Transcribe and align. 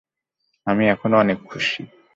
আমি 0.67 0.83
এখন 0.89 1.11
অনেক 1.13 1.37
খুশি। 1.43 1.81